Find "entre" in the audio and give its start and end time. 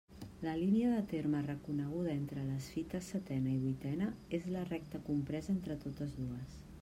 2.21-2.45, 5.57-5.77